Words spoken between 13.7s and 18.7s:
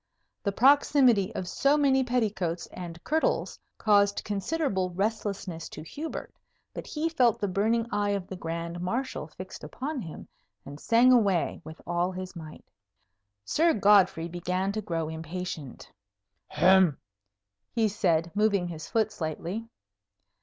Godfrey began to grow impatient. "Hem!" he said, moving